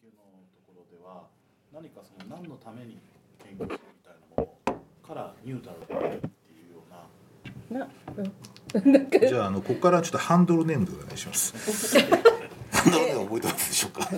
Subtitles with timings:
[0.00, 0.12] けの
[0.52, 1.28] ところでは
[1.72, 2.98] 何かその何のために
[3.42, 4.74] 研究してみたいなもの
[5.06, 6.28] からニュートラルであるってい
[6.70, 6.82] うよ
[7.70, 7.80] うな。
[7.80, 8.32] な、うん、
[9.28, 11.98] じゃああのここからちょっとハンドルネームでお願いします
[12.70, 14.08] ハンドルネーム覚えてますでしょうか？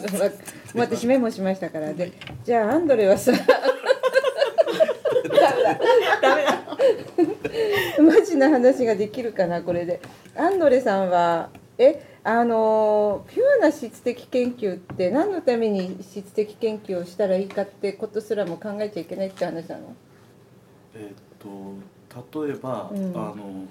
[0.74, 2.12] 私メモしましたからで
[2.44, 3.32] じゃあアンドレはさ。
[3.32, 3.46] ダメ
[5.62, 5.78] だ。
[6.20, 6.58] ダメだ。
[8.02, 10.00] マジな話ができるかなこれで。
[10.36, 19.94] アンドレさんはえあのピュアな質的研究って何のために質的研究をしたらいいかってことすらも考えちゃいけないって話なの？
[20.94, 21.98] えーっと
[22.44, 23.10] 例えば、うん。
[23.10, 23.66] あの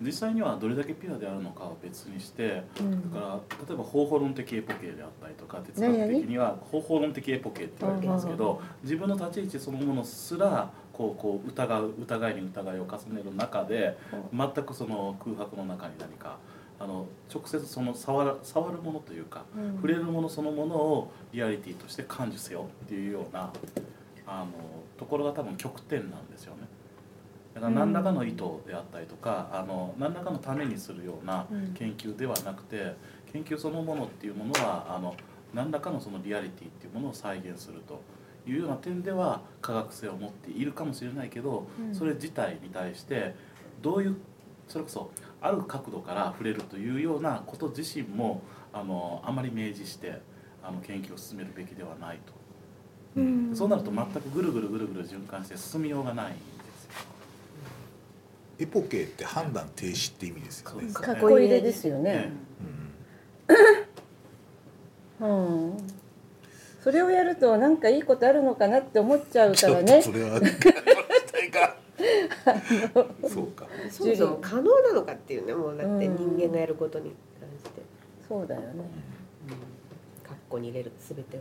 [0.00, 3.12] 実際にはどれだけピュアであるのかは別にして、うん。
[3.12, 13.96] だから例えば方法論的エポケーであったりとか哲学的には方法論的エポケーって言われてますけど自分の立ち位置そのものすらこうこう疑う疑いに疑いを重ねる中で
[14.32, 16.38] 全くその空白の中に何か
[16.84, 19.76] あの直接その触る触るものというかうん。
[19.76, 23.50] 触れるものそのものをリアリティとして感受せよっていうような
[24.26, 24.52] あの
[24.98, 26.68] ところが多分極点なんですよね。
[27.54, 31.72] だから何らかの意図であったりとか、あの何らかのためにするようなうん。
[31.72, 32.94] 研究ではなくて
[33.32, 35.14] 研究そのものっていうものはあの
[35.54, 38.02] 何らかのそのリアリティっていうものを再現すると
[38.46, 41.94] いうような点では科学性を持っているかもしれないけど、うん。
[41.94, 43.34] それ自体に対して
[43.80, 44.16] どういう
[44.68, 45.10] それこそ
[45.44, 48.42] ある角度から触れるというようなこと自身も
[48.72, 50.22] あのあまり明示して
[50.62, 52.32] あの研究を進めるべきではないと、
[53.16, 53.54] うん。
[53.54, 56.40] そうなると全くぐるぐるぐるぐる循環して進みようがないんで
[56.78, 56.90] すよ。
[58.60, 60.72] エポケーって判断停止って意味ですよね。
[60.72, 62.32] そうですかっこ入れですよね。
[65.20, 65.28] うん。
[65.28, 65.76] うん。
[66.82, 70.40] それをやるとなんかいいことあるのかなって思っちゃうちょっとからねそれは
[73.28, 73.66] そうか。
[73.90, 77.82] そもそも可能なのかっていうねもうだって人間がやることに関して。
[78.28, 78.66] そうだよね。
[80.22, 81.40] カッコに入れる全てを。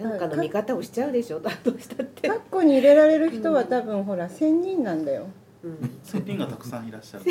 [0.00, 2.28] 何かの見方をしちゃうでしょだとしたって。
[2.28, 5.26] カッコに入れられる人は多分ほら千人なんだよ。
[5.64, 6.00] うん。
[6.02, 7.24] 仙人がたくさんいらっしゃる。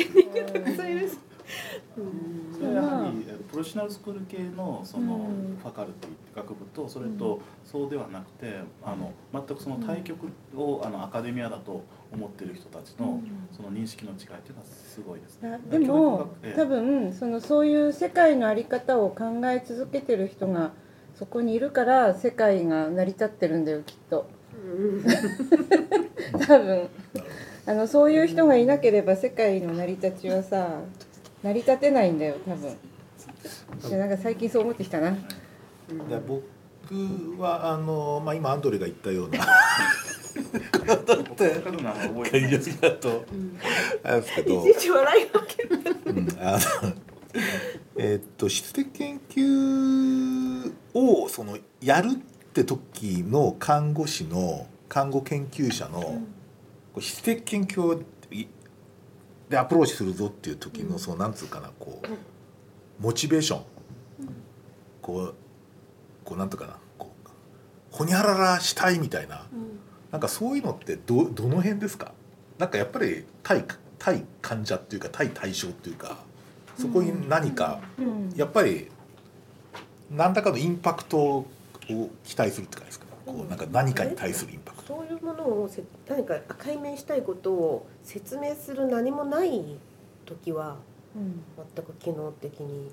[0.76, 1.10] そういう
[2.52, 5.50] それはやはりプロフェッショナルスクール系のそのうん。
[5.60, 13.20] ファカルティって学部とそれとそうではなくてあの全くその対極をあのアカデミアだと思ってる人たちの
[13.52, 15.60] その認識の違いっていうのはすごいですね。
[15.70, 20.72] でも多分そのそういう世界の在り方を考え続けてる人が
[21.14, 24.26] そこにいるから世界が成り立ってるんだよきっと。
[26.46, 26.88] 多分。
[27.66, 30.80] あのそういう人がいなければ世界の成り立ちはさ
[31.42, 32.76] 成り立てないんだよ多分。
[33.90, 35.12] でなんか最近そう思ってきたな。
[35.12, 35.18] で
[36.26, 36.44] 僕
[37.40, 39.38] はあの、まあ、今アンドレが言ったような。
[40.32, 43.24] 分かるな覚えてないですだと
[44.04, 44.60] あれですけど。
[44.60, 45.78] いちいち笑いがける。
[46.06, 46.58] うんあの
[47.96, 52.16] えーっと質的研究をそのやるっ
[52.52, 56.20] て時の看護師の看護研究者の、こ
[56.96, 58.02] う質的研究を
[58.32, 58.46] い
[59.50, 63.62] でアプローチするぞっていう時の、そのなんつうかなこうモチベーション、
[65.02, 65.34] こう
[66.24, 67.28] こうなんとかなこう
[67.90, 69.46] ほにゃららしたいみたいな、
[70.12, 72.12] なんかそういうのってどどの辺ですか？
[72.58, 73.64] なんかやっぱり対
[73.98, 76.18] 対患者っていうか対対象っていうか
[76.78, 78.32] そこに何かうん。
[78.36, 78.88] やっぱり
[80.10, 81.46] 何らかのインパクトを
[82.24, 83.06] 期待するって感じですか？
[83.26, 84.94] こうなんか何かに対するインパクト。
[84.94, 89.62] そういうものをせ何か解明したいことを説明する何もない
[90.26, 90.76] 時は
[91.14, 91.42] うん。
[91.74, 92.90] 全く機能的に。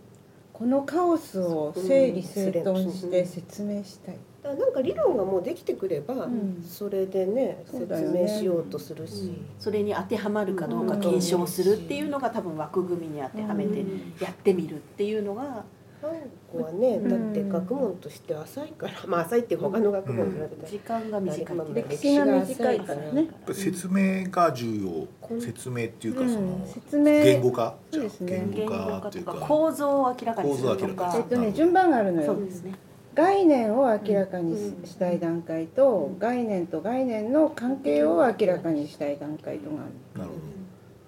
[0.53, 4.17] このカオスを整理整頓して説明したい。
[4.44, 6.63] だからなんか理論がもうできてくれば、ん。
[6.63, 13.83] それでね説明しようとするし、それに当てはまるかどうか検証するっていうのが多分枠組みに当てはめて
[14.19, 15.63] やってみるっていうのが
[16.02, 16.12] 韓
[16.52, 17.34] 国はねうん。
[17.34, 21.58] だって学問として浅いから、まあ浅いっていう他の学問に比べたら、時間が短い。
[21.58, 23.30] うん歴史が短いからね。
[23.52, 25.40] 説明が重要。
[25.40, 27.75] 説明っていうかその、うん説明言語化？
[27.91, 28.47] じゃあそうですね。
[28.53, 29.34] 言語化化というか。
[29.34, 32.34] 構造を明らかにする構造を明とかえっとね順番があるのよ。
[32.34, 32.74] そうですね。
[33.16, 34.56] 概念を明らかに
[34.86, 40.42] ししたい段階と概念と概念の関係を明らかにしたい段階とがある、なるほど。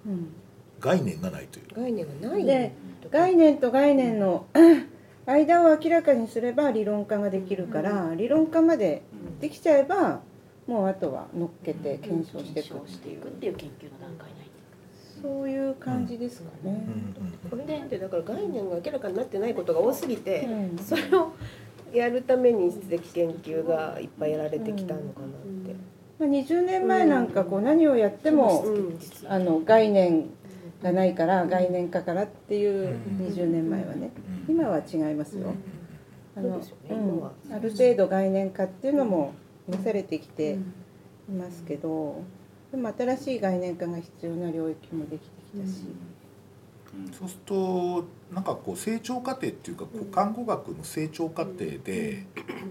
[0.07, 0.33] うん、
[0.79, 1.65] 概念がないという。
[1.75, 2.45] 概念がない？
[2.45, 2.71] で
[3.11, 4.45] 概念と概念の
[5.25, 9.03] 間を明らかにすれば理論化ができるから理論化まで
[9.39, 10.21] できちゃえば
[10.67, 14.49] もうあとは乗っけて検証していく検証していくっていう研究の段階に入って
[15.21, 16.81] そういう感じですかね、
[17.49, 17.89] これなん。
[17.89, 20.77] てだから概念が明らかになってないことが多すぎて、うん。
[20.77, 21.33] それを
[21.93, 25.29] やるために質的研究がいっぱいやられてきたのかなっ
[25.65, 25.75] て。
[26.19, 27.27] まあ、20年前なん。
[27.27, 28.63] かこう何をやっても、
[29.27, 30.29] あの概念
[30.81, 33.27] がないから概念化からっていううん。
[33.27, 34.11] 20年前はね。
[34.47, 35.53] 今は違いますよ。
[36.35, 37.25] あのそうん。
[37.55, 39.33] ある程度概念化っていうのも
[39.67, 40.53] なされてきて
[41.29, 42.21] いますけど、
[42.71, 45.83] でも新しい概念化が必要な領域もできてきたし、
[46.93, 47.11] うん。
[47.11, 52.25] そうするとなんかこう成長過程っていうかこう看護学の成長過程で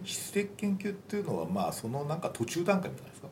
[0.04, 3.28] 質的研究っていうのはまあそのなんか途中段階みたいですか？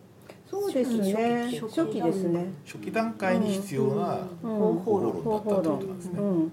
[0.49, 1.61] そうですね。
[1.61, 4.57] 初期ですね、初期段階に必要なうん。
[4.57, 6.19] 方法論だったってことなんですね。
[6.19, 6.45] うん、うん。
[6.47, 6.51] お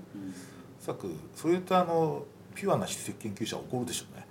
[0.79, 2.25] そらくそれとあの
[2.55, 4.22] ピュアな質的研究者は怒るでしょうね。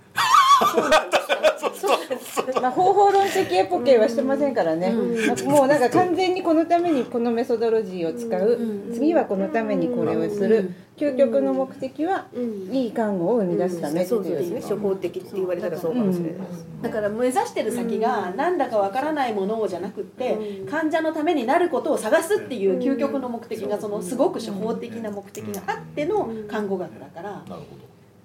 [2.61, 5.27] まあ方法論的エポケはしてませんからね、うん。
[5.27, 8.93] なんかもうなんか完全にこのためにこのメソドロジーを使う、うん。
[8.93, 12.73] 次はこのためにこれをする、究極の目的はうん。
[12.73, 16.65] いい看護を生み出すためってそうそういうですね処方的って言われたらそうかもしれないです。
[16.81, 20.67] だから目指してる先が何だかわからないものをじゃなくってうん。
[20.67, 27.31] 患者のためになることを探すっていう究極の目的がそのすごく処方的な目的があっての看護学だから。
[27.31, 27.57] なるほ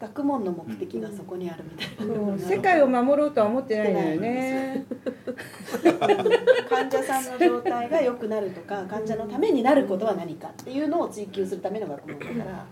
[0.01, 4.87] 学問の目的がそこにあるみたいなうん世界を守ろうとは思ってないのよね。
[6.71, 12.67] 患者さんの状態が良くなるとか患者のためになることは何かっていうのを追求するための学問だから。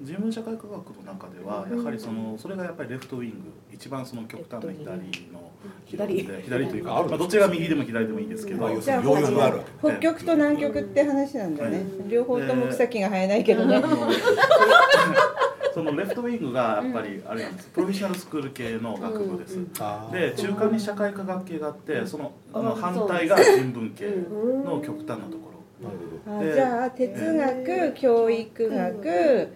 [0.00, 3.36] 人文社会科学の中ではやはりそのそれがやっぱりレフトウィング
[3.72, 4.86] 一番その極端な左
[5.32, 5.50] の
[5.86, 8.68] 左で左というか、あるまあ、どっちが右でも左でもいいですけど。
[8.68, 9.54] 要すじゃあるにあ。
[9.80, 11.84] 北極と南極って話なんだね。
[12.08, 13.82] 両方とも草木が生えないけどね
[15.78, 17.68] そのレフトウィングがやっぱりあれなんです。
[17.68, 19.56] プロフェッショナルスクール系の学部です、
[20.12, 22.78] で中間に社会科学系があってそのあのう。
[22.78, 25.88] ん反対が人文系うんの極端なところ。
[25.88, 29.48] なるあじゃあ哲学、教育学、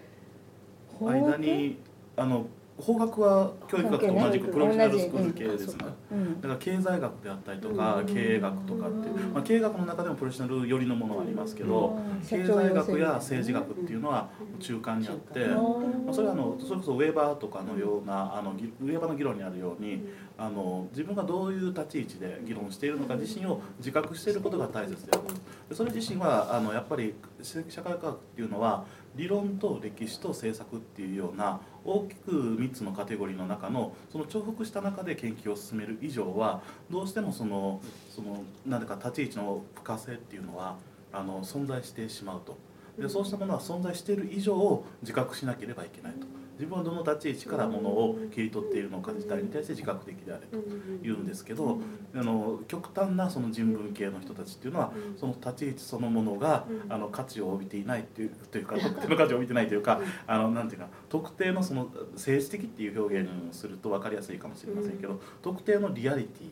[0.97, 1.37] 法間学。
[1.41, 1.77] に
[2.15, 2.45] あの
[2.77, 5.85] 法学は教育学と同じくプロフェッショナルスクール系ですね。
[6.11, 11.97] うんだから経済学であったりとか経営学とかっていう、まあ、経営学の中でもプロフェッショナル寄りのものはありますけど
[12.27, 14.29] 経済学や政治学っていうのは
[14.59, 20.03] 中間にあって、まあ、それはあのそれこそウェーバーとかのようなあのぎウェーバーの議論にあるように
[20.37, 25.75] あの自分がどういう立ち位置で議論しているのか自身を自覚していることが大切である。
[25.75, 40.77] それ自身はあのやっぱり社会科学っていうのは理論と歴史と政策っていうような大きく3つのカテゴリーの中のその重複した中で研究を進める以上はどうしてもそのその何だか立ち位置の不可性っていうのは
[41.11, 42.57] あの存在してしまうと。
[42.97, 46.27] でそうしたものは存在している以上を自覚しなければいけないと。
[46.53, 50.57] 自分はどの立ち位置からものを切り取っているのか自体に対して自覚的であれと
[51.01, 51.79] 言うんですけど
[52.15, 66.43] あの極端なその人文系の人たちっていうのはその立ち位置そのものがあの価値を帯びていないっていうというか特定の価値を帯びてないというかあのなんていうか特定のその政治的っていう表現をすると分かりやすいかもしれませんけど特定のリアリテ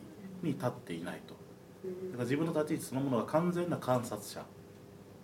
[0.42, 1.34] ィに立っていないと。
[1.84, 4.44] だから自分の立ち位置そのものが完全な観察者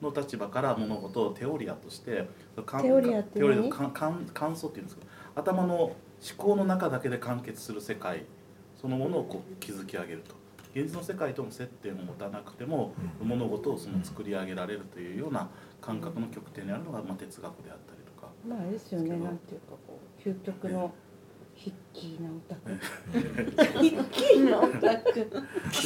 [0.02, 2.28] の立場から物事をテオリアとして
[2.80, 5.94] テオリアってテオリア何感想っていうんですけど頭の思
[6.36, 8.24] 考の中だけで完結する世界
[8.80, 10.38] そのものをこう築き上げると。
[10.74, 15.48] 現実の世界との接点を持たなくても物事をその作り上げられるというような
[15.80, 18.28] 感覚の極点にあるのが、まあ、哲学であったりとか。
[18.46, 19.16] まああれですよね。
[19.16, 20.92] なんていうかこう究極の
[21.58, 22.70] ヒッキーなオタク。
[25.18, 25.24] で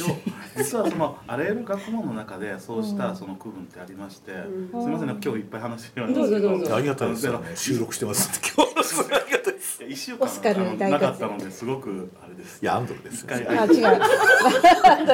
[0.03, 0.19] も
[0.55, 4.37] 実はそのあらゆる学問の中でそうしたその区分ってありまして、す
[4.77, 7.51] みませんね今日いっぱい話してるんですけどうぞどうぞありがたいですよね。
[7.55, 9.83] 収録してます今日のすごいありがたいです。
[9.89, 10.27] 一週間
[10.91, 13.59] なかったのですごくあれですいやアンドルですあ違う。
[13.59, 13.81] 後で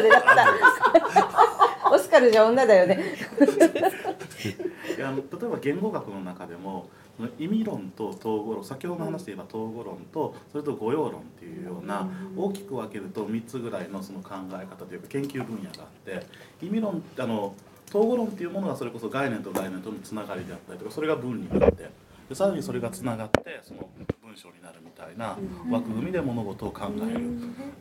[0.09, 1.91] だった。
[1.91, 3.15] オスカルじゃ女だよね。
[4.97, 6.89] いやあの例えば言語学の中でも
[7.37, 12.07] 意味論と統合論先ほどの話で言えば統合論とそれと語用論っていうような
[12.37, 16.25] 大きく分けると3つぐらいのその考え方というか研究分野があって
[16.61, 17.53] 意味論あの
[17.89, 21.89] 統合論っていうものがそれこそ概念と概念とのつながりであったりとかそれが文になって
[22.29, 23.89] でさらにそれがつながってその
[24.29, 25.39] 文章になるみたいな
[25.71, 27.13] 枠組みで物事を考え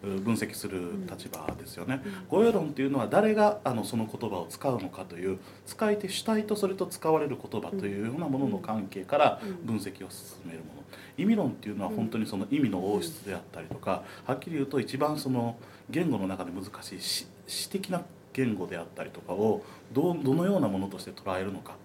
[0.07, 2.01] る分析する立場ですよね。
[2.31, 10.83] 語用論っていうのは誰があのその言葉を使うのかという使い手主体とそれと使われる言葉というようなものの関係から分析を進めるもの。
[11.19, 15.57] 意味論っていうのは本当にその意味の応質であったりとかはっきり言うと一番その
[15.91, 18.01] 言語の中で難しい詩詩的な
[18.33, 19.63] 言語であったりとかを
[19.93, 21.77] どうどのようなものとして捉えるのか。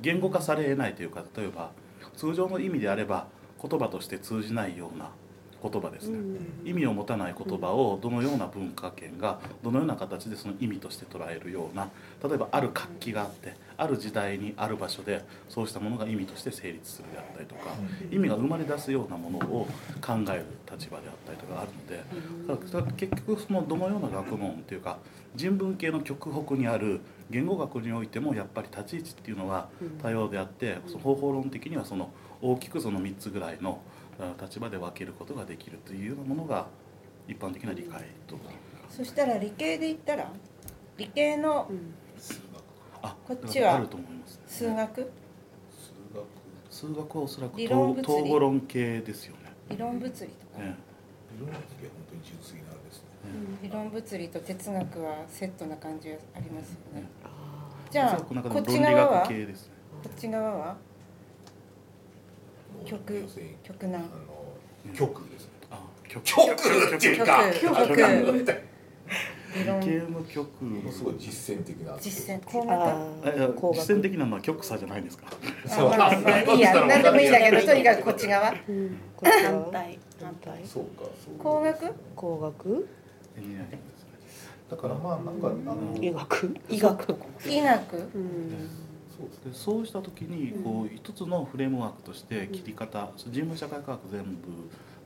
[0.00, 1.70] 言語化されえないというか例えば
[2.16, 3.28] 通常の意味であれば
[3.60, 5.10] 言葉として通じないような
[5.70, 6.18] 言葉ですね、
[6.64, 11.88] 意味を持たない言葉をどのような文化圏がどのような形でその意味として捉えるような
[12.22, 17.70] 例えばある活気があってある時代にある場所でそうしたものが意味として成立するであったりとか
[18.10, 19.66] 意味が生まれ出すようなものを
[20.00, 22.02] 考える立場であったりとかあるので
[22.46, 24.98] だから結局そのどのような学問っていうか
[25.34, 29.68] 人文系の極北にある言語学においてもやっぱり立ち位置っていうのは
[30.02, 32.10] 多様であってその方法論的にはその
[32.42, 33.80] 大きくその3つぐらいの
[34.18, 36.66] あ立場で分けることができるというようなものが
[37.28, 38.36] 一般的な理解と
[38.88, 40.30] そしたら理系で言ったら
[40.96, 41.70] 理系の
[42.18, 42.40] 数学。
[43.02, 44.94] あこっちはあると思います、ね、数学？
[44.94, 45.10] 数
[46.14, 46.24] 学。
[46.70, 48.02] 数学はおそらく理論物理。
[48.02, 49.52] 統統合論系ですよね。
[49.68, 50.76] 理論物理とか、ね
[51.38, 53.08] 理論物理は本当に純粋なあれですね。
[53.62, 57.00] 理論物理と哲学はセットな感じがありますよね。
[57.02, 57.08] ね
[57.90, 59.08] じゃあこっち側は？
[59.08, 59.74] こ学系ですね。
[60.08, 60.76] っち側は？
[62.74, 65.50] もう極要するに極難あの極ですね。
[65.70, 66.52] あ極極
[66.96, 68.44] っていうか極極理
[69.80, 71.96] 系の極ものすごい実践的な。
[71.98, 73.74] 実践工学。
[73.74, 75.26] 実践的なのは極差じゃないんですか。
[75.70, 76.74] あまあまあいいや。
[76.86, 78.50] 何でもいいんだけどとにかくこっち側。
[78.50, 78.98] うん。
[79.16, 79.98] こっ反対。
[80.20, 80.60] 反対。
[80.66, 81.94] そうかそう工学？
[82.14, 82.88] 工学？
[84.70, 86.56] だからまあなんかあの医学？
[86.68, 87.06] 医学。
[87.06, 87.96] とかも医学。
[87.96, 88.02] うん。
[88.04, 88.85] そう
[89.44, 94.28] でそうした時にこう一つのフレームワークとして切り方人文社会科学全部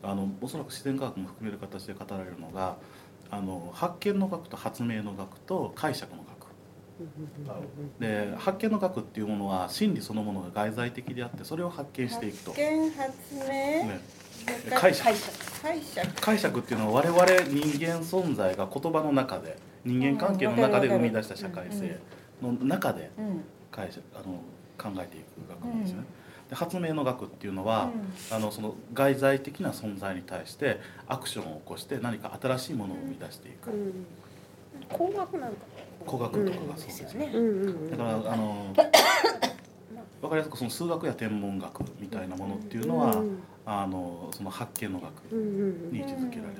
[0.02, 2.76] あのおそらく自然科学も含める形で語られるのが
[3.30, 6.40] あの発見の学と発明の学と解釈の学。
[7.98, 14.00] で発見の学っていうものは真理そのものが外在的であってそれを発見していくと、発見発明ね、
[14.74, 15.62] 解釈解釈。
[15.62, 16.20] 解釈。
[16.20, 21.98] 解釈っていうのは我々人間存在が言葉の中で人間関係の中で生み出した社会性
[22.42, 24.42] の中でうん解釈あの
[24.78, 26.04] 考えていく学問ですね。
[26.48, 27.90] で発明の学っていうのは、
[28.30, 34.06] あのその外在的な存在に対してアクションを起こして何か新しいものを生み出していく、うん。
[34.88, 35.56] 工学なんか。
[36.06, 37.30] 工学とかがそうですよね。
[37.32, 37.44] うん。
[37.44, 38.74] うんだからあの
[40.22, 46.56] わかりやすくその数学や天文学みたいなものっていうのは、うんあのその発見の学うんうんに位置づけられる。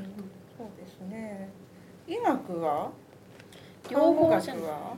[0.57, 1.49] そうですね。
[2.07, 2.91] 医学は？
[3.91, 4.97] 両方じゃない看護学は？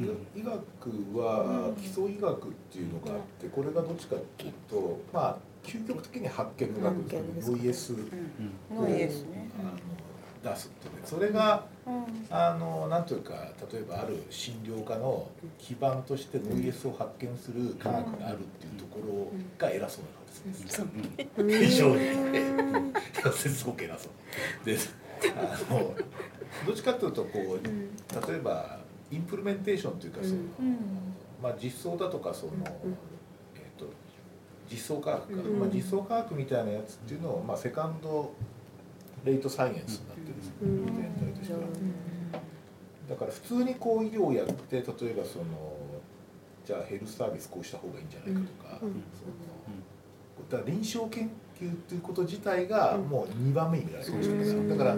[0.00, 7.58] 医医学は基礎医学っていうのがあってこれがどっちかっていうとまあ究極的に発見の学ですよね。
[7.58, 8.76] ノイエスうん。
[8.76, 9.50] ノイエスね。
[9.60, 11.00] あの出すっていうね。
[11.04, 12.04] それがうん。
[12.30, 13.34] あのなんというか
[13.72, 15.28] 例えばある診療科の
[15.58, 20.78] 基盤としてノイエスを発見する科学があるっていうところが偉そうな顔です。
[21.18, 21.28] ね。
[21.36, 21.50] うん。
[21.50, 21.64] うん。
[21.66, 22.00] 非常に
[23.32, 24.08] すごく偉そ
[24.62, 24.78] うで
[25.36, 25.94] あの
[26.66, 28.78] どっちかというとこう例えば
[29.10, 30.76] インプルメンテーションというかその、うん
[31.42, 32.56] まあ、実装だとかその、ん。
[33.56, 33.86] えー、と
[34.70, 35.58] 実装科学か、うん。
[35.58, 38.32] まあ、実装科学みたいなやつっていうのを、まあ、セカンド
[39.24, 40.86] レートサイエンスになってるんですよ、うん。
[40.86, 41.60] 全体としては。
[43.08, 45.44] だから普通にこう医療をやって例えばその
[46.64, 48.88] じゃあヘルスサービスこうした方がいいんじゃないかとか、うん。
[48.88, 48.94] うん。
[49.12, 49.32] その
[50.50, 54.68] だから臨床研究っていうこと自体がもう2番目に見られてるんですよ。
[54.68, 54.96] だから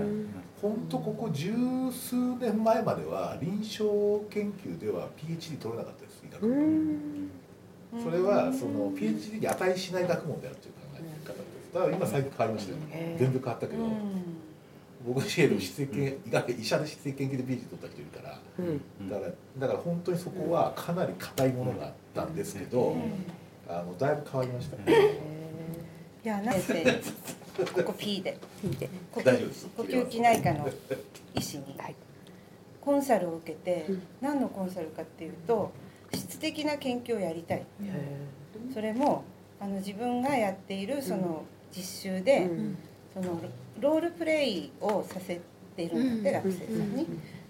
[0.62, 1.52] 本当ここ十
[1.90, 11.74] 数年前までは臨床研究では PhD 取れなかったです医学う部それはその PhD に値しない学問であるという考え方です。
[11.74, 12.78] だから今最近変わりましたよ。
[12.90, 13.90] へー全部変わったけど、うん。
[15.04, 18.38] 僕自身の筆跡研医学医者で筆跡研究で PhD 取った人いるから
[19.10, 22.96] だからだから本当にそこはかなり硬いものがあったんですけど、
[23.68, 24.76] あのだいぶ変わりました。
[24.76, 25.18] ね。
[26.24, 28.38] いやな先生ここ P で。
[28.64, 29.68] 聞いて呼大丈夫です。
[29.76, 30.68] 呼吸器内科の
[31.34, 31.94] 医師にはい。
[32.80, 34.02] コンサルを受けてうん。
[34.20, 35.72] 何のコンサルかっていうと
[36.14, 37.64] 質的な研究をやりたい。
[38.72, 39.24] それも
[39.60, 41.44] あの自分がやっているその
[41.74, 42.78] 実習で、うん。
[43.14, 43.40] その
[43.80, 45.40] ロールプレイをさせ
[45.76, 47.06] ているんだって、学生さんに。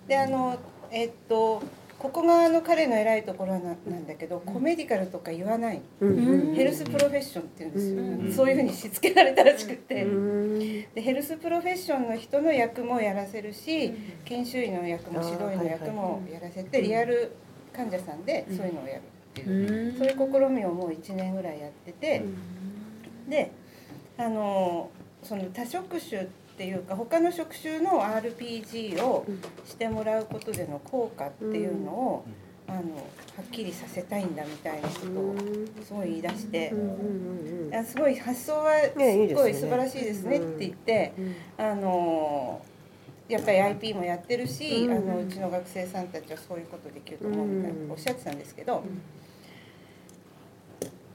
[0.09, 0.59] であの
[0.91, 1.63] えっと
[1.99, 6.55] ここがあの彼の偉いところななんだけど、コメディカルとか言わない、うん。
[6.55, 8.33] ヘルスプロフェッションって言うんですよ、うん。
[8.33, 10.59] そういうふうにしつけられたらしくて、うん。
[10.59, 13.93] でヘルスプロフェッションの人の役もやらせるし、
[14.25, 17.33] 研修医の役も指導医の役もやらせて、リアル
[17.73, 19.03] 患者さんでそういうのをやるっ
[19.35, 22.25] ていう、そういう試みをもう1年ぐらいやってて、
[23.29, 23.53] で
[24.19, 24.91] あの
[25.23, 29.27] その多職種っていうか他の職種の RPG を
[29.65, 32.25] してもらうことでの効果っていうのを、
[32.69, 32.83] あのは
[33.43, 35.37] っきりさせたいんだみたいなことを
[35.85, 36.73] すごい言い出して、
[37.75, 41.13] あすごい発想はすごい素晴らしいですねって言って、
[41.59, 42.63] あの
[43.29, 48.85] やっぱり IP もやってるし、うんあのうちの学生さんたちはそういうことできると思うみたいなおっしゃってたんですけど、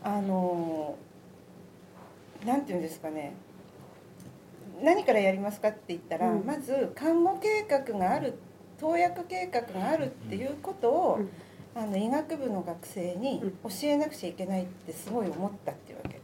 [0.04, 0.96] あの
[2.46, 3.34] なんていうんですかね
[4.84, 6.46] 何からやりますかって言ったら、うん。
[6.46, 8.34] まず看護計画がある
[8.80, 11.30] 投薬計画があるっていうことを、うん。
[11.78, 16.20] あの医学部の学生に教えなくちゃいけないってすごい思ったっていうわけ。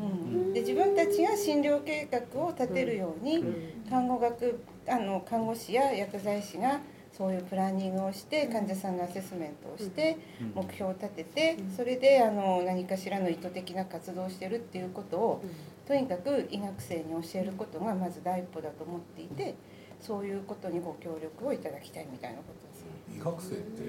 [0.00, 3.44] うん、で自分たちが診療計画を立てるように、
[3.90, 6.80] 看護学あの看護師や薬剤師が
[7.12, 10.62] そういうプランニングをして患者さんのアセスメントをしてうん。
[10.62, 15.44] 目標を立ててそれであの何かしらの意図的な活動をしてるっていうことを
[15.90, 19.56] とにかく医学生に教えることがまず第一歩だと思っていて
[20.00, 22.84] そういうことにご協力をいただきたいみたいなことです。
[23.16, 23.82] 医学生って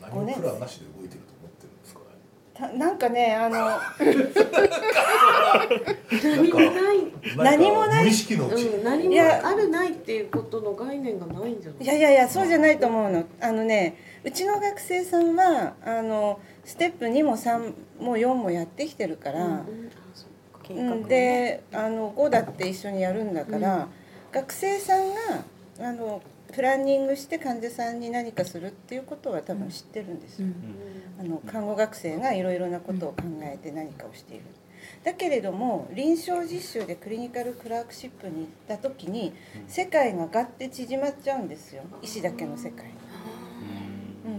[0.00, 2.06] 何もプランなしで動いてると思ってるんですかね？
[2.54, 3.58] たなんかねあの
[6.22, 6.96] 何もない、
[7.36, 8.04] 何もない。
[8.04, 9.14] 無意識のうちに、うん、何もい。
[9.14, 9.46] や。
[9.46, 11.84] あるないっていうことの概念がないんじゃない？
[11.84, 13.24] いやいやいやそうじゃないと思うの。
[13.42, 19.90] あのねうちの学生さんはあのステップ2も3も4もやってきてるから、うんうん
[20.72, 21.08] あそっか計画うん、ね。
[21.08, 23.88] であの5だって一緒にやるんだから、
[24.32, 25.44] 学生さんが
[25.80, 30.48] あのプランニングして患者さんに何かするっていうことは多分知ってるんですよ。
[31.20, 34.44] あの看護学生がいろいろなことを考えて何かをしている。
[35.02, 39.32] だけれども臨床実習でクリニカルクラークシップに行った時に
[39.66, 41.82] 世界がガッて縮まっちゃうんですよ。
[42.02, 43.23] 医師だけの世界うん、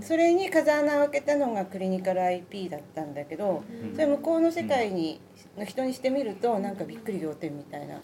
[0.06, 5.20] それに風穴を開けたのがクリニカル IP だったんだけどそれ向こうの世界に
[5.58, 8.00] の人にしてみるとなんかびっくり仰天みたいな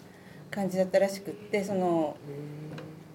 [0.50, 2.16] 感じだったらしくってその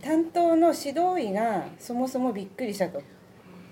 [0.02, 3.02] 担当の指導医がそもそもびっくりしたと。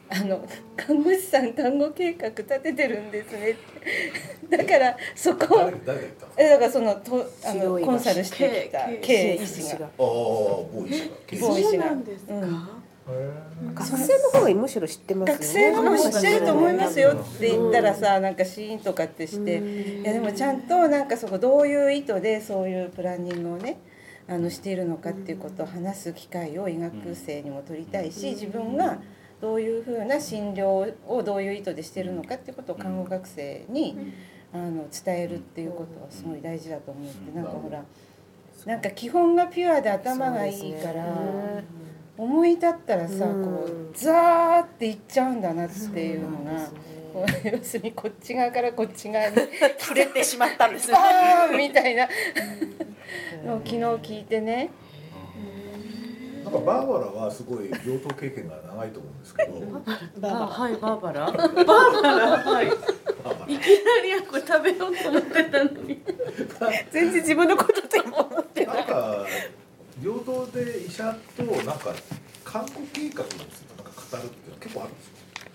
[0.07, 3.55] あの看護師さん看護計画立ててるんですねっ
[4.49, 4.57] て。
[4.57, 5.71] だからそこ
[6.37, 9.85] えだからそのとあのコンサルしてきた K K 医師が。
[9.85, 11.15] ああ某医師が。
[11.25, 11.69] 経営某医師が。
[11.71, 15.39] そうなんですか、うん学生の方がむしろ知ってますよね。
[15.39, 23.79] 学生のも知ってると思いますよって言ったらさなんかシーンとかってしていやでもちゃんとなんかそこどういう意図でそういうプランニングをね
[24.27, 28.99] あのしているのかっていうことを話す機会を医学生にも取りたいし自分が
[29.39, 33.95] どういうふうな診療をどういう意図でしているのかっていうことを看護学生に
[34.51, 37.83] あの伝えるっていうことはすごい大事だと思ってなんかほら
[38.65, 41.05] なんか基本がピュアで頭がいいから。
[42.17, 43.43] 思い立ったらさ、うん。
[43.43, 46.69] こうザーっていっちゃうんだなっていうのが、
[47.13, 49.35] こう要するにこっち側からこっち側に
[49.79, 50.97] 触れてしまったんですね。
[51.57, 52.07] みたいな。
[53.45, 54.71] のを昨日聞いてね。
[56.43, 60.29] なんかバーバラはすごい病棟経験が長いと思うんですけど。
[60.29, 60.73] あはい。
[60.75, 61.25] バーバラ。
[61.31, 62.67] バーバラはい。
[62.67, 66.01] いきなりあこれ食べようと思ってたのに。
[66.91, 69.25] 全然自分のことって思ってなんか
[70.03, 71.93] 病棟で医者となんか
[72.43, 75.13] 看護計画についてなんか語るっていうのは結構あるんですよ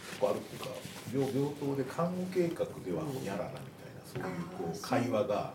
[0.09, 0.67] 結構あるっていうか？
[1.13, 5.53] 病病棟で看護計画ではほにゃららみたいなそういうこう会話が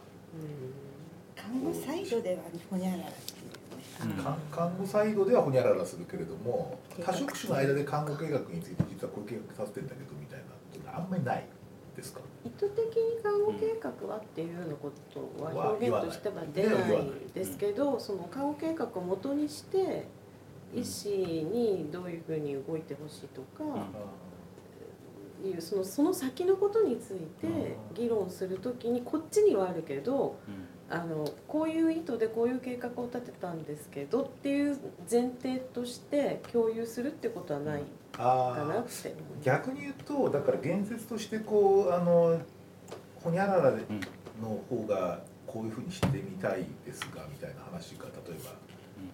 [1.35, 3.03] 看護サイドではほにゃらら
[4.51, 11.45] 看護サイドではほにゃららするけれども多職種の間で看護計画について実はこういう計画させてんだけどみたいなっていうのはあんまりない
[11.95, 12.19] ですか？
[12.45, 20.07] 意図的に看護計画はっていうようなことは表現としては出ないですけどその看護計画をもとにして
[20.73, 23.63] 医師にどういうふうに動いてほしいとか
[25.47, 30.37] いうそのその先のことについて議論するときにこっちにはあるけど
[30.89, 34.77] あのこういう意図でこういう計画を立てたんですけどっていう
[35.09, 37.81] 前提として共有するってことはない
[38.11, 39.13] かああなって。
[39.43, 42.39] 逆に言うとだから言説としてこうあの
[43.15, 43.71] ほにゃらら
[44.41, 48.51] の方がこういうふうにしてみたいですがみたいな話が例えば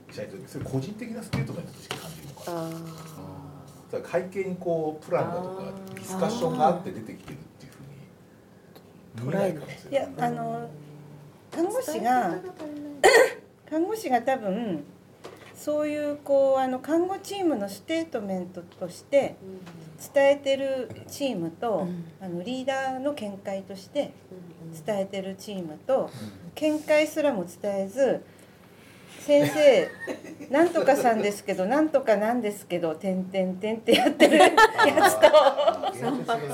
[0.09, 2.57] 医者にとってそれ個人的なステートメントとして感じるのかな。
[2.57, 2.69] あ
[3.91, 10.69] だから背景にこうプランだとかディスカッションがあって出てきてるっていうふうに見えないやあの
[11.51, 12.39] 看護師が
[13.69, 14.83] 看護師が多分
[15.55, 19.35] そういうこうあの看護チームのステートメントとして
[20.13, 21.87] 伝えてるチームと、
[22.19, 24.11] あのリーダーの見解として
[24.83, 26.09] 伝えてるチームと
[26.55, 28.23] 見解すらも伝えず
[29.25, 29.89] 「先生
[30.49, 35.27] なんとかさんですけどなんとかなんですけど点点点」ってやってるやつと、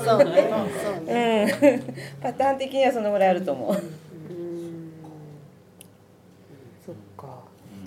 [0.04, 0.50] そうね
[0.84, 1.04] そう。
[1.04, 1.66] ねう
[2.20, 3.72] ん、パターン的にはそのぐらいあると思う。
[3.72, 4.92] うん。
[6.84, 7.42] そっか。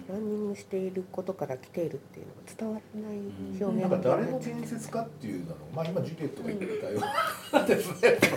[0.10, 3.20] ランニングしていることから来ているっていうのが伝わらない
[3.62, 5.56] 表なん現か誰の建設かっていうの？
[5.74, 7.00] まあ今ジュリエットが言ったよ
[7.54, 7.66] うな。
[7.66, 8.28] ですねジ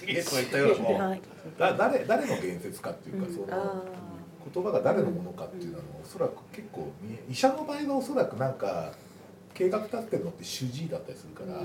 [0.00, 3.84] ュリエットが言ったような誰誰の言説かっていうかそあの
[4.52, 6.90] 言葉が誰のものかっていうのはおそらく結構
[7.30, 8.92] 医者の場合はおそらくなんか
[9.54, 11.58] 計画立ってるのって主治医だったりするから、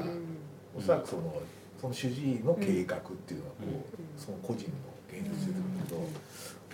[0.75, 1.33] おそらくその
[1.79, 4.73] その主治医の計画っていうのはこう、その個人の
[5.11, 6.01] 言説出てくるけど、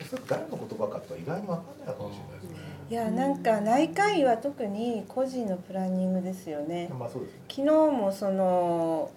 [0.01, 2.57] おそらく誰の言葉かって意外に分かんないかもしれないですね。
[2.89, 6.89] いやなんか内科医は特に個人のプランニングですよね。
[6.97, 7.39] まあそうですね。
[7.49, 9.11] 昨日もその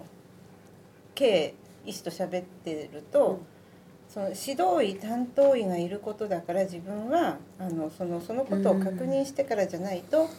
[1.15, 1.53] K
[1.85, 3.39] 医師と喋ってると、
[4.13, 10.29] その指導医担当医がいることだから自分はあのそのそのことを確認してからじゃないと、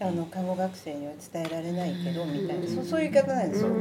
[0.00, 3.68] あの看護学生には伝えられないけどみたいな、そうそういう言い方なんですよ。
[3.68, 3.74] こ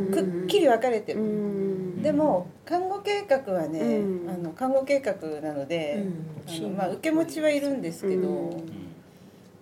[0.00, 2.02] うくっきり分かれてる。
[2.02, 4.30] でも看護計画はね、うん。
[4.30, 6.04] あの看護計画なので、
[6.46, 8.66] あのまあ受け持ちはいるんですけど、うん。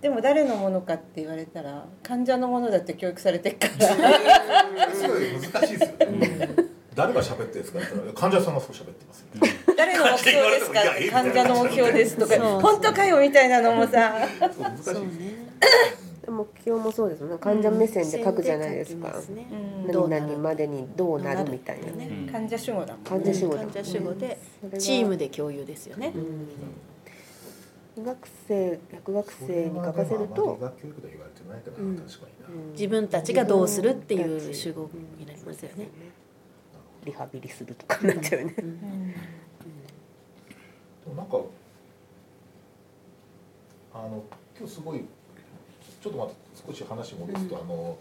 [0.01, 4.91] でも誰のものかって言われたら患者のものだって教育されてっから。
[4.93, 6.70] すごい難しいですよね。
[6.95, 7.79] 誰が喋ってるんですか？
[7.79, 9.61] って言ったら患者さんがそう喋ってますよね。
[9.77, 10.81] 誰の目標ですか？
[10.81, 12.39] って患者の目標ですとか。
[12.61, 14.15] 本当かよみたいなのもさ。
[14.41, 14.85] そう難しい。
[14.85, 16.31] です。
[16.31, 17.37] 目標もそうですね。
[17.41, 21.91] 患者目線で書くじゃないですか、うん何々までにどうなるみたいな。
[21.93, 22.09] ね。
[22.27, 22.33] うん。
[22.33, 24.39] 患者主語だもん患者主語だ患者主語で
[24.79, 26.13] チームで共有ですよね。
[27.99, 31.97] 医学生薬学生に書かせると医学教育では言われてないかな、うん。
[31.97, 32.73] 確かにな。
[32.73, 35.89] 自分たちがどうするっていう主語になりますよね。
[37.05, 38.63] リハビリするとかになっちゃうよね、で
[41.09, 41.39] もなんか
[43.95, 44.23] あの
[44.59, 45.05] 今日すごい
[46.03, 46.33] ちょっとまた
[46.67, 47.99] 少し話戻すと、あの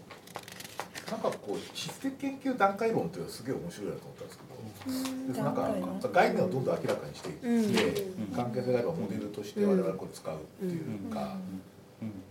[1.10, 5.54] なんかこう質的研究段階論っていうのはすげえ面白いなと思ったんですけど、でなん
[6.00, 8.26] か概念をどんどん明らかにしていって、うん。
[8.36, 10.80] 関係性があればモデルとして我々はこれ使うっていう
[11.12, 11.36] か、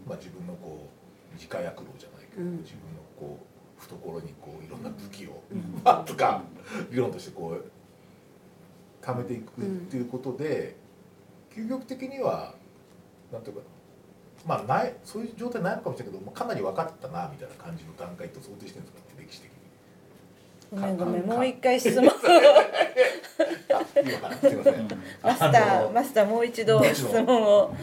[0.07, 0.87] まあ、自分のこ
[1.31, 2.57] う自家躍動じゃないけど、うん。
[2.57, 3.48] 自分のこう
[3.79, 6.43] 懐にこういろんな武器を、うん まあとか
[6.91, 7.65] 理論としてこう
[9.05, 10.75] 貯めていくっていうことで、
[11.49, 12.53] 究極的には
[13.31, 13.79] なんていうかな
[14.45, 19.59] まあないそういう状態ないのかもしれないけど、まあ、かなり分かったなみたいな感じの段階と想定してるんですかね歴史的に。
[20.71, 22.15] ごめんごめんもう一回質問すい
[24.55, 24.87] ません。
[25.23, 27.73] マスターマスターもう一度質問を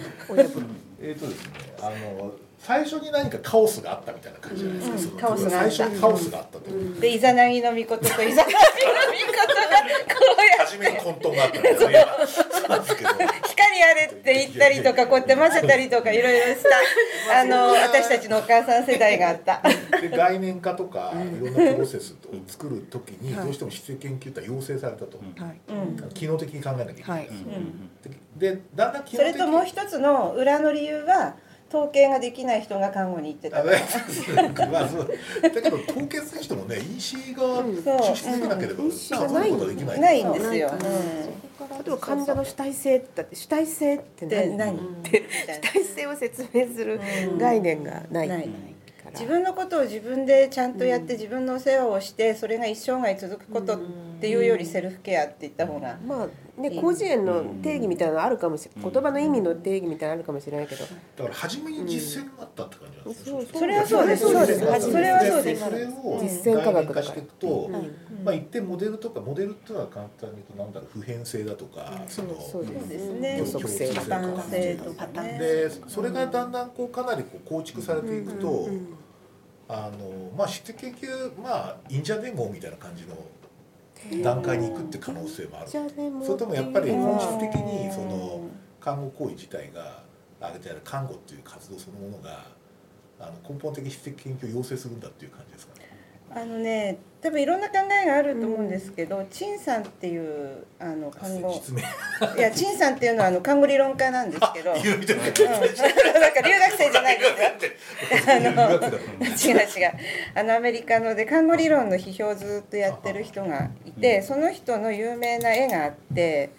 [0.98, 2.32] えーとですね、あの
[2.66, 5.29] 最初に何かカオスがあったみたいな感じじゃないですか。
[5.29, 7.00] うんそのカオスがあった最初にカオスがあったという。
[7.00, 11.90] でイザナギの御事とイザナギの御事がこうや初めに混沌があったんですよ。
[11.90, 12.00] いな。
[13.46, 16.62] 光あれって言ったりとかこうやって混ぜたりとかいろいろし
[17.31, 19.62] たあの私たちのお母さん世代があった。
[20.02, 22.16] で概念化とかいろんなプロセスを
[22.48, 25.18] 作るときにどうしても質的研究って要請されたと。
[25.18, 25.61] はい。
[25.68, 25.72] う
[26.07, 27.18] ん機能的に考えなきゃいけない。
[27.20, 27.29] はい
[28.37, 31.37] ででだんだん機そ能的れともう一つの裏の理由は
[31.68, 33.72] 統計ができない人が看護に行ってただ
[35.62, 38.87] けど統計する人もね EC が出資できなければう。
[38.87, 38.90] ん。
[38.90, 40.00] 数えることはできない。
[40.00, 40.70] ないんですよ。
[40.79, 40.87] 例
[41.87, 44.76] えば患者の主体性だって主体性ってで何？
[44.76, 45.29] 何って
[45.62, 47.00] 主体性を説明する
[47.38, 48.48] 概念がない
[49.12, 53.81] 自分のことを自分でちゃんとやって自分のお世話をしてそれが一生涯続くことっ
[54.20, 55.96] ていうよりセルフケアって言った方が。
[56.07, 60.85] まあね広辞苑の定義みたいなのあるかもしれない言葉の意味の定義みたいなのあるかもしれないけど。
[60.85, 64.23] だから初めに実践があったって感じなんですよ、うんそれはそうです。
[64.23, 64.90] そうです。
[64.90, 65.64] それはそうです。
[65.64, 68.25] それを実践科学化していくと、うん。
[68.25, 73.38] まあ一定モデルとかモデルっていうのは簡単に言うとなんだろう普遍性だとか、そのそうですそうですね。
[73.38, 75.38] 予測性パターン性とかね。
[75.38, 78.69] でそれがだんだんこうかなりこう構築されていくと、
[79.69, 83.16] あのまあ質的研究まあいいんじゃねえもんみたいな感じの
[84.22, 85.68] 段階に行くって可能性もある。
[86.24, 88.48] それともやっぱり本質的にその
[88.80, 90.02] 看護行為自体が
[90.40, 92.44] あれじゃない看護っていう活動そのものが
[93.18, 95.86] あの根本的質的研究を要請するんだっていう感じですかね。
[96.37, 101.51] あのね多分いろんな考えがあると思うんですけど、陳さんっていうあの看護。
[102.37, 104.75] いや陳さんっていうのはあの看護理論家なんですけど、
[105.46, 105.59] な。
[105.59, 106.33] なん。
[106.35, 107.31] か留学生じゃないです
[108.20, 108.29] よ。
[108.29, 108.72] あの
[109.27, 109.92] 違う違う。
[110.35, 116.51] あのアメリカので看護理論の批評をずっとやってる人がいてその人の有名な絵があって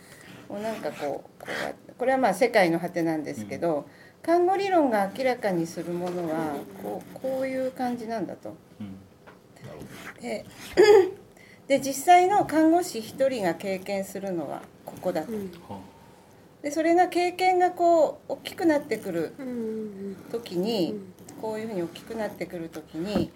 [0.50, 1.48] もうなんかこうこ
[1.88, 3.88] うこれはまあ世界の果てなんですけど、
[4.24, 8.56] 看護理論が明らかにするものはこうこういう感じなんだと。
[8.80, 9.07] なるほ
[10.21, 10.45] で
[11.67, 15.32] で実際の看護師一人が経験するのはここだと。
[16.62, 19.34] でそれが経験がこう大きくなってくる
[20.32, 20.99] 時に
[21.39, 23.32] こういうふうに大きくなってくる時に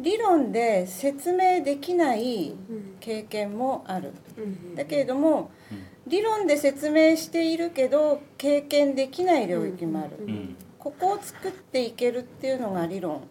[0.00, 2.54] 理論で説明できない
[3.00, 4.12] 経験もある。
[4.76, 5.50] だけれども
[6.06, 10.10] 理論で説明しているけど経験できない領域もある。
[10.78, 13.22] ここを作っていけるっていうのが理論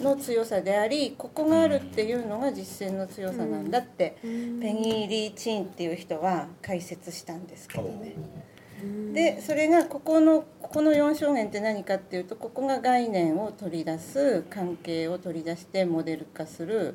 [0.00, 4.16] の強さでありここがあるっていうのが実践の強さなんだって。
[4.22, 4.28] ペ
[4.72, 8.14] ギー・リー・チンっていう人は解説したんですけどね。
[9.12, 16.94] でそれがここのここの4証言って何かっていうとここが概念を取り出す関係を取り出してモデル化する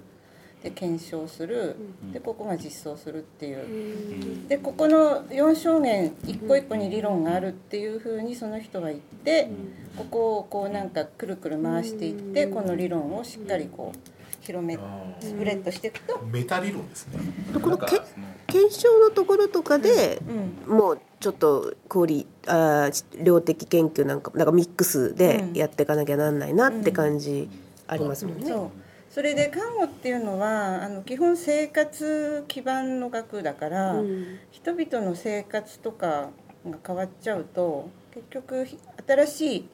[0.63, 1.75] で検証する。
[2.13, 4.47] でここが実装するっていう。
[4.47, 9.49] でここの4証言一個一個に理論があるっていうふうにその人は言って
[9.97, 14.77] ここをこうなんかくるくる回していってこの理論をしっかりこう広め
[15.19, 17.19] スプレッドしていくと、メタ理論ですね。
[17.61, 18.01] このけ
[18.47, 20.21] 検証のところとかで、
[20.67, 27.49] うん、もうちょっとクオリあー量的研究なんかなんかミックスでやっていかなきゃなんないなって感じ
[27.87, 28.47] ありますもんね。
[28.47, 28.82] そう
[29.13, 34.39] それで看護っていうのはあの基本生活基盤の学だから、うん。
[34.49, 36.31] 人々の生活とか
[36.67, 39.69] が変わっちゃうと結局ひ新しい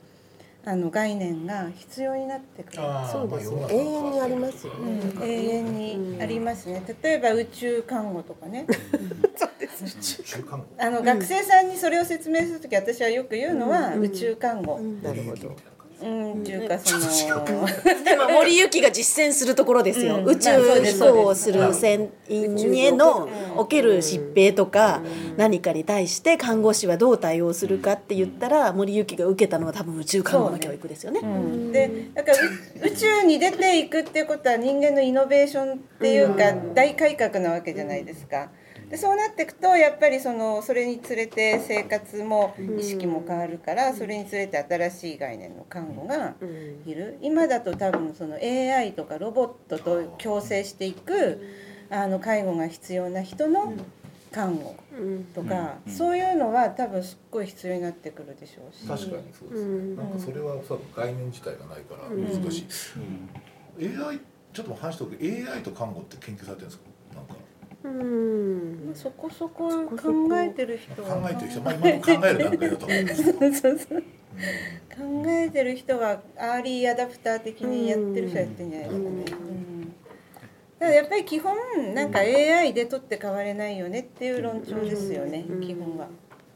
[0.66, 2.82] あの概念が必要になってくる。
[3.10, 3.68] そうですね。
[3.70, 5.00] 永遠にありますよね。
[5.16, 6.84] うん、永遠にありますね。
[7.02, 8.68] 例えば宇宙看護とかね。
[10.78, 15.56] あの、学生さんにそれを説明する時私はよく言うのは、宇宙看護、なるほど
[16.02, 17.06] うん、っていうかその、
[18.06, 20.26] でも森行が実践するところですよ、うん。
[20.26, 20.52] 宇宙
[20.84, 21.50] 飛行をす。
[21.52, 25.02] る船員へのおける疾病とか
[25.38, 31.20] 何かに対して看護師はどう対応するかって言ったら森行が受けたのは多分宇宙看護の教育ですよね。
[31.22, 38.50] うん、でだからう宇宙に出ていくっていうことは人間のイノベーションっていうか大改革なわけじゃないですか。
[38.90, 46.36] でそうなっていくとやっぱりそのそれにつれて生活も意識も変わるからそれにつれて新しい概念の看護が
[46.86, 47.18] いる。
[47.22, 51.40] 今だと多分その AI とかロボットと共生していく
[51.90, 53.74] あの介護が必要な人の
[54.32, 54.76] 看護
[55.34, 55.94] とかうん。
[55.94, 58.88] そういうのは多分すっごい必要になってくるでしょうし。
[58.88, 62.66] 確かにそうです、なんかそれは多分概念自体がないから難しい、
[63.86, 64.20] AI
[64.54, 65.18] ちょっと話しておく
[65.52, 66.70] AI と看護って研究されてるん。
[66.70, 66.99] ですか
[67.84, 68.86] うん。
[68.88, 71.22] まあそこそこ考えてる人は。
[71.22, 74.04] 考えてる人、まあ、今の考える段階だと思います、 そうそうそう。
[74.96, 79.10] 考えてる人はアーリーアダプター的にやってる人はやってるんじゃないですかね。
[79.10, 79.82] うん。
[79.84, 79.96] だか
[80.80, 86.08] らやっぱり基本なんか AI で取って変われないよねっていう論調ですよね、基本は。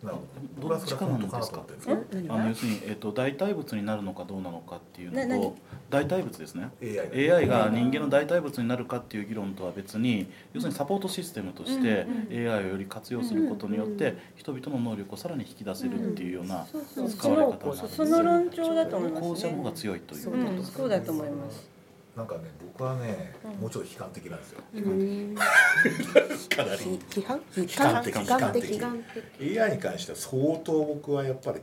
[0.03, 0.21] なるほ
[0.61, 2.33] どどっちかなんですかこれはそれは本当かなと思ってるんですか？
[2.35, 5.55] あの要するに、えっと代替物になるのかどうなのかっていうのと
[5.89, 6.69] 代替物ですね。
[6.81, 7.37] AI が。
[7.37, 19.29] AI が人間の代替物になるかっていう議論とは別に要するにサポートシステムとして AI をより活用することによって人々の能力をさらに引き出せるっていうようなそうそう使われ方になるんですその論調だと思いますね。
[19.29, 19.63] 後者の方。
[19.63, 21.72] が強いといううん、そうだと思います。
[22.15, 25.35] なんかね僕はねもうちょっと悲観的なんですよ、うん。
[25.35, 28.15] かなり批判悲観的。
[28.15, 28.73] 悲観的。
[28.73, 29.03] 悲観
[29.41, 31.59] AI に関しては相当僕はやっぱり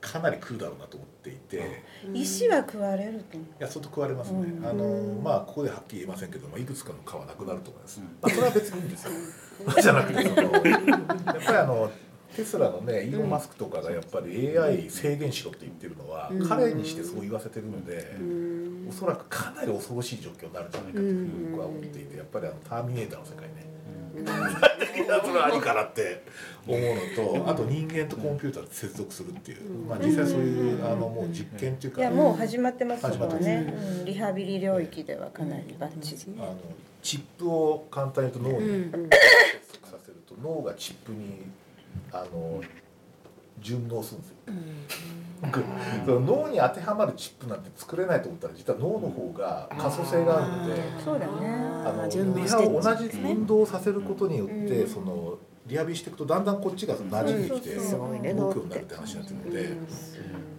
[0.00, 4.66] かなり来るだろうなと思っていて、い石は食われると思や相当食われますね、うん。
[4.66, 8.06] あのまあここではっきり言えませんけどもいくつかの蚊はなくなると思います、うん。
[8.20, 9.10] まあそれは別にいいんですよ。
[9.82, 10.62] じゃなくてそのやっ
[11.44, 11.90] ぱりあの
[12.36, 18.14] テスラのねイーロン・マスクとかがやっぱり AI 制限しろって言ってるのは、彼にしてそう言わせてるので、
[18.88, 23.66] おそらくかなり恐ろしい状況になるんじゃないかというふうに僕は思っていてやっぱりあのターミネーターの世界ね。
[24.16, 26.22] それありかなって
[26.66, 31.96] 思うのとあと人間とコンピューターで接続するっていう、まあ、実際そういうあのもう実験っていうう。
[31.96, 36.34] かいやもう始まってますそ始まってますこはね、うん、リハビリ領域ではかなりバッチリ。
[36.38, 36.56] あの
[37.02, 39.12] チップを簡単に言うと脳に接
[39.72, 41.44] 続させると脳がチップに
[42.12, 42.60] あの
[43.60, 44.36] 順応するんですよ。
[46.06, 50.82] その脳に当てはまるチップなんて作れないと思ったら実は脳の方が可塑性があるので。
[51.04, 51.76] そうだね。
[51.86, 57.82] あの順応リハを同じ運動をさせることによって、そのリハビリしていくとだんだんこっちが馴染んできて、動
[58.50, 59.76] くようになるって話になってるので、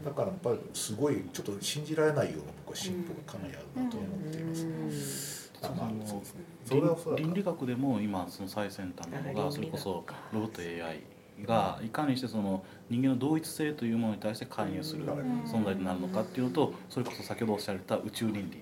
[0.05, 5.51] だからやっぱりすごいちょっと信じられないような僕は進歩がかなりあるなと思っています。
[5.63, 6.41] あまあそうですね。
[6.65, 11.01] それはおそらく倫理学でも今その最先端なのがそれこそロボット AI
[11.45, 15.05] がいかにしてその人間の同一性というものに対して介入する
[15.45, 18.59] 存在になるのかっていうのとそれこそ先ほどおっしゃられた宇宙倫理。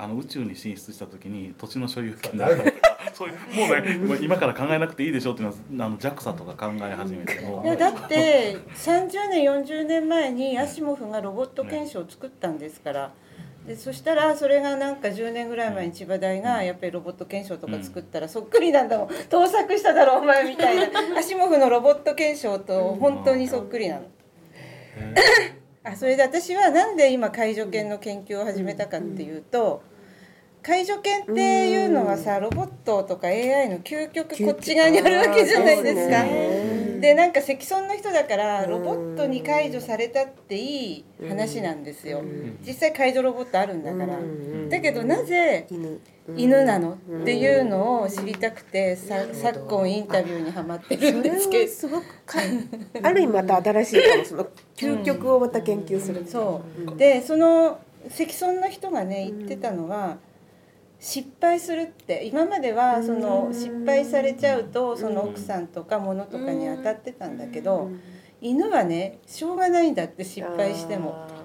[0.00, 2.70] あの宇宙に進出した時に土地の所有権になるとか
[3.12, 3.34] そういう
[3.68, 7.62] もうねもう 今から考えなくていいでしょっていうのはあの JAXA とか考え始めても。
[7.64, 13.12] いやだって30年40年前にアシモフがロボット検証を作ったんですから
[13.68, 19.08] でそしたらそれがなんか10年ぐらい前に千葉大がやっぱりロボット検証とか作ったらそっくりなんだもん。
[19.28, 21.18] 盗作しただろお前みたいな。
[21.18, 24.06] アシモフのロボット検証と本当にそっくりなの。
[25.84, 29.82] あそれで私はなんで今介助犬の研究を始めたかっていうと
[30.62, 36.24] 介助犬っていうのはさロボットとか AI の究極こっち側にあるわけじゃないですか。
[37.00, 42.22] でなんか積損の人だからロボットに解除されたっていい話なんですよ。
[42.66, 44.18] 実際解除ロボットあるんだから。
[44.68, 46.00] だけどなぜ犬。
[46.36, 46.92] 犬なの？
[46.92, 51.72] っていうのを知りたくてさ昨今インタビューにはまってるんですけど。
[51.72, 52.38] すごくか
[53.02, 56.96] ある意味また新しいかもその究極をまた研究するそう。
[56.96, 57.80] でその
[58.10, 60.18] 積損の人がね言ってたのは
[61.00, 67.90] 失敗するって今まではその失敗されちゃうとその奥さんとか物とかに当たってたんだけど
[68.40, 71.38] 犬はねしょうがないんだって失敗しても。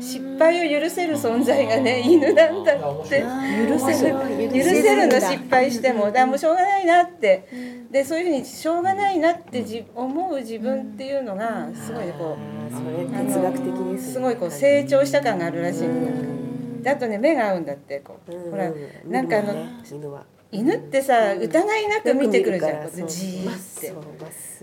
[0.00, 3.24] 失敗を許せる存在がね犬なんだって。
[3.68, 4.14] 許せる
[4.52, 7.48] 許せるの失敗してもだからもうしょうがないなって。
[7.90, 13.98] でそういうふうにしょうがないなってじ思う自分っていうのがすごいこう。
[13.98, 14.12] す。
[14.12, 16.47] すごいこう成長した感があるらしいの
[16.82, 18.70] であとね目が合うんだってこう、うんほら
[19.06, 20.24] なんかあの犬は。
[20.50, 23.92] 犬ってさ疑いなく見てくるじゃんじーって。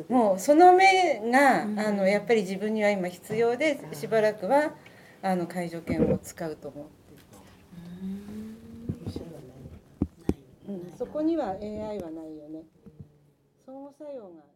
[0.09, 4.71] もうその目が、あのやっぱり自分には今必要でしばらくは
[5.21, 7.05] あの介助犬を使うと思って。
[10.67, 12.63] うん、そこには AI はないよね。
[13.63, 14.54] 相互作用が